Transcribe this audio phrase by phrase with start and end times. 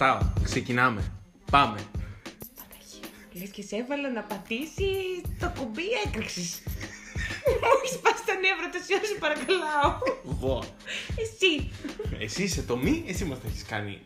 [0.00, 0.20] πατάω.
[0.42, 1.12] Ξεκινάμε.
[1.50, 1.78] Πάμε.
[3.32, 4.88] Λες και σε έβαλα να πατήσει
[5.40, 6.40] το κουμπί έκρηξη.
[7.46, 9.90] Μου έχει σπάσει τα νεύρα τόση ώρα, σε παρακαλάω.
[10.32, 10.64] Εγώ.
[11.22, 11.70] Εσύ.
[12.24, 14.00] Εσύ είσαι το μη, εσύ μας το έχεις κάνει.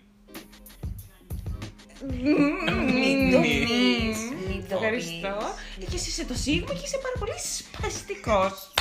[2.94, 3.66] Μην το Μη.
[3.66, 4.18] πεις,
[4.48, 5.36] μην το Ευχαριστώ.
[5.78, 5.88] πεις.
[5.88, 8.72] Και εσύ είσαι το σίγμα και είσαι πάρα πολύ σπαστικός.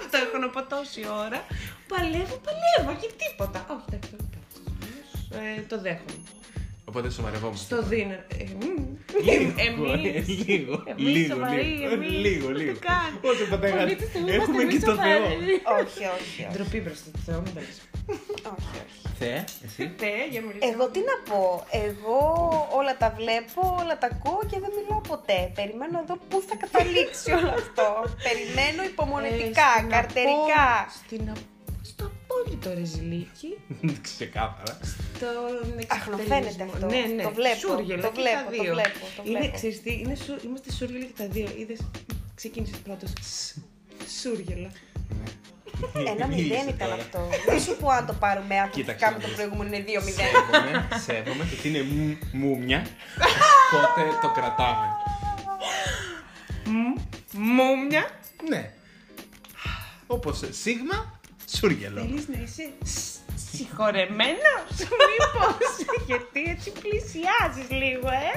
[0.00, 1.40] Αυτό έχω να πω τόση ώρα.
[1.88, 3.66] Παλεύω, παλεύω και τίποτα.
[3.70, 6.39] Όχι, εντάξει, το ε, το δέχομαι.
[6.90, 7.64] Οπότε σοβαρευόμαστε.
[7.74, 8.12] Στο δίνω.
[8.12, 8.62] Ε, μ.
[9.28, 10.28] Λίγο, Εμείς.
[10.46, 12.10] λίγο, Εμείς λίγο, σοβαροί, λίγο, εμείς.
[12.24, 12.78] λίγο, Ούτε λίγο.
[12.88, 13.10] καν.
[13.30, 15.10] Όσο πατάγα, Πολύ τη στιγμή είμαστε έχουμε εμείς και το σοβαροί.
[15.12, 15.76] Θεό.
[15.80, 16.48] Όχι, όχι, όχι.
[16.52, 17.76] Ντροπή μπροστά του Θεού, μην τα λες.
[18.54, 18.98] όχι, όχι.
[19.18, 20.66] Θεέ, εσύ; Τε, για μιλήσω.
[20.72, 21.42] Εγώ τι να πω,
[21.86, 22.18] εγώ
[22.78, 25.38] όλα τα βλέπω, όλα τα ακούω και δεν μιλάω ποτέ.
[25.58, 27.86] Περιμένω εδώ πού θα καταλήξει όλο αυτό.
[28.26, 30.64] Περιμένω υπομονετικά, Ε, στην καρτερικά.
[30.80, 31.22] απο- Στην
[32.40, 33.50] απο- στο απόλυτο ρεζιλίκι.
[34.08, 34.78] Ξεκάθαρα.
[35.16, 36.70] Στον Αχνοφαίνεται εξωτερισμό.
[36.74, 36.86] αυτό.
[36.86, 37.22] Ναι, ναι.
[37.22, 38.72] Το βλέπω, Σούργελα το και βλέπω, τα το δύο.
[38.74, 39.56] βλέπω, το Είναι, βλέπω.
[39.56, 41.48] ξέρεις τι, είναι σου, είμαστε σούργελα και τα δύο.
[41.60, 41.80] Είδες,
[42.34, 43.10] ξεκίνησε πρώτος.
[43.20, 43.54] Σ,
[44.20, 44.70] Σούργελα.
[46.12, 46.94] Ένα Μίλησε μηδέν ήταν τώρα.
[47.02, 47.28] αυτό.
[47.46, 49.36] Δεν σου πω αν το πάρουμε Κοίταξε αθλητικά με να το δεις.
[49.36, 50.12] προηγούμενο είναι 2-0.
[50.20, 52.86] Σέβομαι, σέβομαι και ότι είναι μου- μούμια.
[53.74, 54.86] Οπότε το κρατάμε.
[57.32, 58.08] Μούμια.
[58.48, 58.70] Ναι.
[60.06, 61.19] Όπως σίγμα,
[61.56, 62.00] σούργελο.
[62.00, 63.18] Θέλεις να είσαι σ-
[63.52, 64.70] συγχωρεμένος,
[65.08, 65.70] μήπως,
[66.10, 68.34] γιατί έτσι πλησιάζεις λίγο, ε;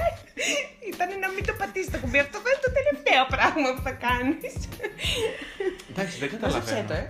[0.92, 3.94] Ήταν να μην το πατήσεις το κουμπί, αυτό θα είναι το τελευταίο πράγμα που θα
[4.06, 4.52] κάνεις.
[5.90, 6.88] Εντάξει, δεν Μαζέψέ καταλαβαίνω.
[6.88, 7.06] το, ε.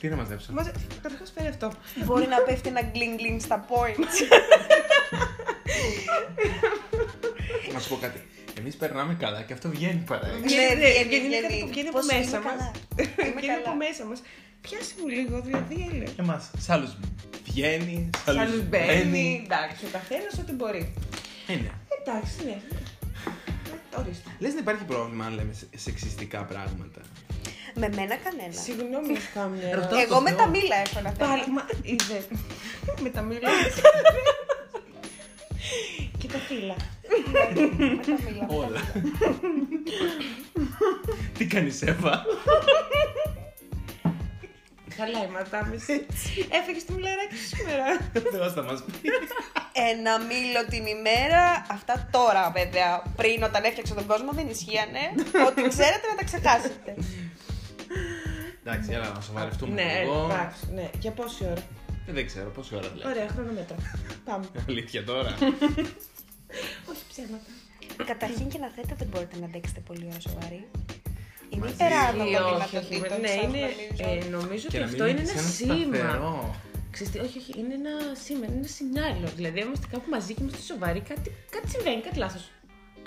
[0.00, 0.72] Τι να μαζέψω; Μαζε...
[1.02, 1.72] Καταρχάς φέρε αυτό.
[2.04, 4.16] Μπορεί να πέφτει ένα γκλιν γκλιν στα points.
[7.72, 8.20] Να σου πω κάτι.
[8.58, 10.26] Εμείς περνάμε καλά και αυτό βγαίνει παρά.
[10.28, 11.42] Ναι, Βγαίνει, βγαίνει, βγαίνει, βγαίνει.
[11.42, 12.44] κάτι που βγαίνει από Πώς μέσα είμαι μας.
[12.52, 12.70] καλά.
[12.96, 13.76] Είμαι Βγαίνει από καλά.
[13.76, 14.22] μέσα μας.
[14.62, 16.04] Πιάσε μου λίγο, δηλαδή έλε.
[16.18, 16.96] Εμάς, σ' άλλους
[17.44, 20.94] βγαίνει, σ' Σ' άλλους άλλους μπαίνει, εντάξει, ο καθένας ό,τι μπορεί.
[21.46, 21.70] Ε, ναι.
[22.00, 22.50] Εντάξει, ναι.
[23.94, 24.30] Ε, Ορίστε.
[24.38, 27.00] Λες να υπάρχει πρόβλημα αν λέμε σε- σεξιστικά πράγματα.
[27.74, 28.52] Με μένα κανένα.
[28.52, 29.80] Συγγνώμη, έχω κάνει μια Ρωτάω.
[29.80, 30.02] ερώτηση.
[30.02, 30.38] Εγώ με Θεό.
[30.38, 31.30] τα μήλα έχω ένα θέμα.
[31.30, 32.24] Πάλι, μα είδε.
[33.02, 33.48] Με τα μήλα.
[36.18, 36.76] Και τα φύλλα.
[37.76, 38.46] Με τα μήλα.
[38.48, 38.80] Όλα.
[41.38, 42.24] Τι κάνεις Εύα;
[44.96, 46.06] Καλά η ματάμιση.
[46.58, 47.86] Έφεγες τη μιλαράκι σου σήμερα.
[48.32, 49.10] Θεός θα μας πεις.
[49.90, 51.66] Ένα μήλο την ημέρα.
[51.70, 53.02] Αυτά τώρα βέβαια.
[53.16, 55.02] Πριν όταν έφτιαξα τον κόσμο δεν ισχύανε.
[55.48, 56.90] Ό,τι ξέρετε να τα ξεχάσετε.
[58.64, 60.28] Εντάξει, έλα να σοβαρευτούμε Ναι, λίγο.
[60.30, 60.90] εντάξει, ναι.
[61.00, 61.62] Για πόση ώρα;
[62.08, 63.10] Ε, Δεν ξέρω πόση ώρα δηλαδή.
[63.18, 63.76] Ωραία, χρονομέτρα.
[64.24, 64.46] Πάμε.
[64.68, 65.30] Αλήθεια τώρα.
[66.90, 67.50] Όχι ψέματα.
[68.06, 70.68] Καταρχήν και να θέτε δεν μπορείτε να αντέξετε πολύ ώρα σοβαρή.
[71.52, 71.74] Είναι Μαζί.
[71.74, 74.26] υπεράνω Ή το όχι, όχι, δυνατοτήτων ναι, σας, είναι, νομίζω.
[74.26, 75.96] ε, νομίζω Και ότι να μην αυτό είναι έχεις ένα ένα σήμα.
[75.96, 76.34] σταθερό.
[76.94, 79.26] Ξέρεις τι, όχι, όχι, είναι ένα σήμα, είναι ένα σινιάλο.
[79.38, 82.44] Δηλαδή, αν είμαστε κάπου μαζί και είμαστε σοβαροί, κάτι, κάτι συμβαίνει, κάτι λάθος.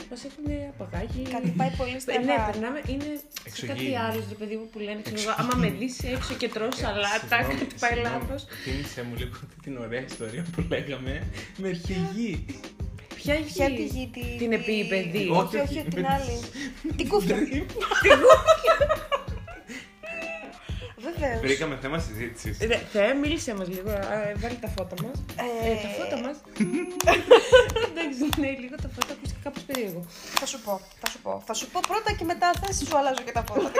[0.09, 1.21] Μας έχουν απαγάγει.
[1.35, 2.25] Κάτι πάει πολύ Ε, στραβά.
[2.29, 3.73] Ναι, περνάμε, είναι σε Εξωγήινο.
[3.73, 6.71] κάτι άλλο, ρε παιδί μου, που λένε, ξέρω εγώ, άμα με δεις έξω και τρώω
[6.81, 8.15] σαλάτα, Συγγνώμη, κάτι πάει συγγνώμη.
[8.19, 8.41] λάθος.
[8.63, 11.13] Θύμισε μου λίγο αυτή την ωραία ιστορία που λέγαμε
[11.61, 12.31] με αρχηγή.
[13.25, 15.29] Ποια έχει Ποια τη γη, τη- την τη- επίπεδη.
[15.29, 16.39] Όχι, όχι, την άλλη.
[16.95, 17.35] Την κούφια.
[20.97, 21.39] Βεβαίως.
[21.41, 22.57] Βρήκαμε θέμα συζήτησης.
[22.61, 25.23] Ρε, Θεέ, μίλησέ μας λίγο, α, βάλει τα φώτα μας.
[25.35, 26.37] Ε, Ε, τα φώτα μας.
[27.89, 30.05] Εντάξει, ναι, λίγο τα φώτα ακούστηκε κάπως περίεργο.
[30.39, 31.43] Θα σου πω, θα σου πω.
[31.45, 33.71] Θα σου πω πρώτα και μετά θα σου αλλάζω και τα φώτα.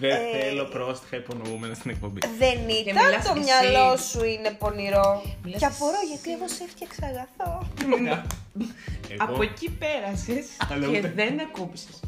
[0.00, 0.30] Δεν ξέρω.
[0.30, 2.20] Δεν Ε, θέλω πρόστιχα υπονοούμενα στην εκπομπή.
[2.38, 4.08] Δεν ήταν μιλάς το κι μυαλό εσύ.
[4.08, 5.22] σου είναι πονηρό.
[5.44, 5.74] Μιλάς Και εσύ.
[5.74, 7.52] απορώ γιατί εγώ σε έφτιαξα αγαθό.
[9.26, 12.00] Από εκεί πέρασες Αλλά και ούτε- δεν ακούμπησες.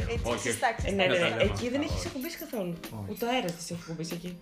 [0.00, 0.88] Έτσι, Όχι, στις τάξεις.
[0.88, 1.70] Ε, ναι, Δεν ναι, τα λέμε εκεί αυτά.
[1.70, 2.74] δεν έχεις ακουμπήσει καθόλου.
[2.90, 3.06] Όχι.
[3.10, 4.38] Ούτε ο αέρας της έχει ακουμπήσει εκεί.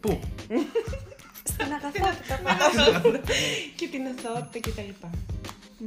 [0.00, 0.20] Πού;
[1.50, 2.36] Στην αγαθότητα.
[3.78, 5.10] και την αθωότητα και τα λοιπά.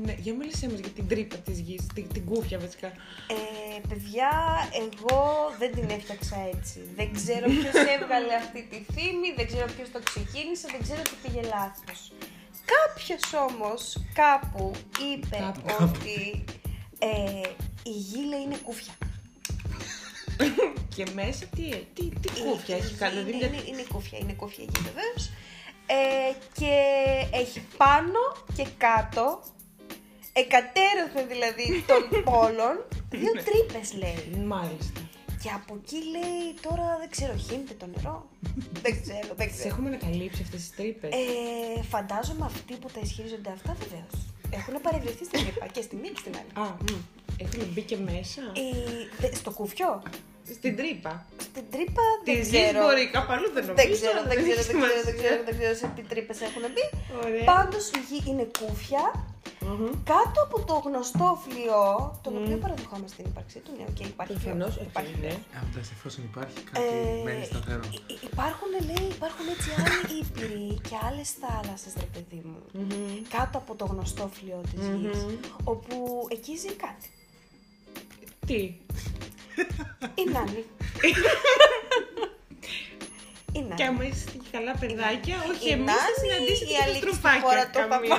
[0.05, 2.87] Ναι, για μίλησέ μας για την τρύπα της γης, την, την κούφια βασικά.
[2.87, 4.31] Ε, παιδιά,
[4.85, 5.23] εγώ
[5.59, 6.79] δεν την έφτιαξα έτσι.
[6.95, 11.15] Δεν ξέρω ποιος έβγαλε αυτή τη φήμη, δεν ξέρω ποιος το ξεκίνησε, δεν ξέρω τι
[11.23, 12.11] πήγε λάθος.
[12.73, 14.71] Κάποιος όμως κάπου
[15.11, 15.61] είπε Κάπου.
[15.81, 16.43] ότι
[16.99, 17.49] ε,
[17.83, 18.93] η γη λέει είναι κούφια.
[20.95, 23.19] Και μέσα τι, τι, τι κούφια Η έχει γη κάνει.
[23.19, 25.31] Είναι, δηλαδή, είναι, είναι κούφια, είναι κούφια η γη βεβαίως.
[25.89, 26.73] Ε, και
[27.31, 28.19] έχει πάνω
[28.55, 29.41] και κάτω,
[30.43, 32.75] εκατέρωθεν δηλαδή των πόλων,
[33.21, 34.21] δύο τρύπες λέει.
[34.53, 34.99] Μάλιστα.
[35.43, 38.15] Και από εκεί λέει τώρα δεν ξέρω, χύνεται το νερό.
[38.83, 39.69] δεν ξέρω, δεν Τι ξέρω.
[39.73, 41.09] έχουμε ανακαλύψει αυτές τις τρύπες.
[41.11, 44.13] Ε, φαντάζομαι αυτοί που τα ισχυρίζονται αυτά βεβαίως.
[44.59, 46.51] Έχουν παρευρεθεί στην τρύπα και στη μία και στην άλλη.
[46.67, 46.95] Α, μ.
[47.43, 48.41] έχουν μπει και μέσα.
[48.61, 48.63] Ε,
[49.21, 49.91] δε- στο κούφιο.
[50.59, 51.13] Στην τρύπα.
[51.47, 52.79] Στην τρύπα Τη δεν γη ξέρω.
[52.83, 53.81] μπορεί, κάπου αλλού δεν νομίζω.
[53.83, 55.13] Δεν ξέρω, αλλά δεν ξέρω, έχει δεν ξέρω, δεν σημασία.
[55.21, 56.85] ξέρω, δεν ξέρω σε τι τρύπες έχουν μπει.
[57.25, 57.43] Ωραία.
[57.51, 59.03] Πάντως η γη είναι κούφια,
[59.61, 59.89] Μμμ.
[60.13, 61.85] κάτω από το γνωστό φλοιό,
[62.23, 64.43] τον οποίο παραδεχόμαστε την ύπαρξή του, ναι, οκ, υπάρχει φλοιός.
[64.43, 65.27] Προφανώς, οκ, υπάρχει ναι.
[65.29, 65.39] φλοιός.
[65.57, 66.85] Άμα εφόσον υπάρχει κάτι,
[67.19, 67.83] Ε, μένει σταθερό.
[67.97, 73.21] υ- υ- Υπάρχουν, λέει, υπάρχουν έτσι άλλοι ήπειροι και άλλες θάλασσες, ρε παιδί μου, Μμμ.
[73.35, 75.35] κάτω από το γνωστό φλοιό της γης, Μμμ.
[75.73, 75.95] όπου
[76.35, 77.07] εκεί ζει κάτι.
[78.49, 78.61] Τι;
[80.21, 80.63] Η Νάνη.
[83.57, 83.75] Η Νάνη.
[83.75, 86.83] Και άμα είστε και καλά παιδάκια, όχι Η εμείς θα Νάνη, συναντήσετε η και τα
[86.83, 88.17] Αλίκη στη στροφάκια.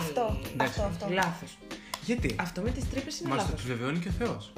[0.00, 0.38] Χώρα των καμία.
[0.42, 1.14] Αυτό, εντάξει, αυτό, αυτό.
[1.14, 1.50] Λάθος.
[2.08, 3.60] Γιατί; Αυτό με τις τρύπες είναι Μας το λάθος.
[3.64, 4.52] επιβεβαιώνει και ο Θεός.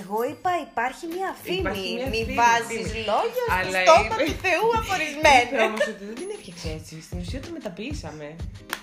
[0.00, 1.56] Εγώ είπα υπάρχει μια φήμη.
[1.58, 3.04] Υπάρχει μια Μη φήμη, βάζεις φήμη.
[3.12, 5.54] λόγια στο Αλλά στόμα είπε- του Θεού Είπε αφορισμένο.
[5.68, 6.92] όμως ότι δεν την έφτιαξε έτσι.
[7.06, 8.26] Στην ουσία το μεταποιήσαμε.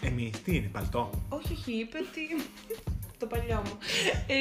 [0.09, 1.03] Εμείς τι είναι, παλτό;
[1.37, 2.21] Όχι, όχι, είπε ότι.
[3.19, 3.77] Το παλιό μου.
[4.27, 4.35] Ε,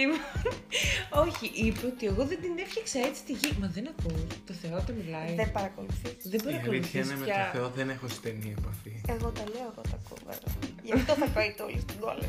[1.26, 3.56] όχι, είπε ότι εγώ δεν την έφτιαξα έτσι τη γη.
[3.60, 4.26] Μα δεν ακούω.
[4.46, 5.34] Το Θεό το μιλάει.
[5.34, 6.16] Δεν παρακολουθείς.
[6.32, 7.50] Δεν Η αλήθεια παρακολουθείς είναι με πια.
[7.52, 8.92] τον Θεό δεν έχω στενή επαφή.
[9.14, 10.52] Εγώ τα λέω, εγώ τα ακούω βέβαια.
[10.82, 12.26] Γι' αυτό θα καείτε όλοι στην κόλλα.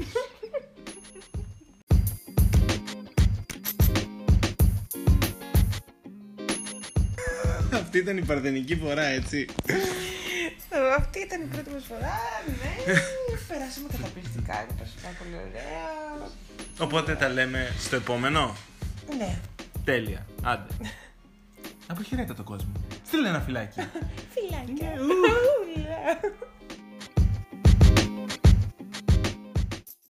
[7.74, 9.46] Αυτή ήταν η παρθενική φορά, έτσι.
[10.96, 12.94] Αυτή ήταν η πρώτη μας φορά, ναι.
[13.48, 16.30] Περάσαμε καταπληκτικά, ήταν πάρα πολύ ωραία.
[16.80, 18.56] Οπότε τα λέμε στο επόμενο.
[19.18, 19.38] Ναι.
[19.84, 20.26] Τέλεια.
[20.44, 20.74] Άντε.
[21.92, 22.72] Αποχαιρέτα το κόσμο.
[23.06, 23.80] Στείλε ένα φυλάκι.
[24.34, 24.92] Φιλάκια.
[25.00, 26.20] Ούλα.